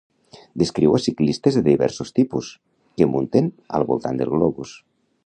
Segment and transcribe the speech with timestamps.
[0.61, 2.49] Descriu a ciclistes de diversos tipus,
[2.99, 4.73] que munten al voltant del globus.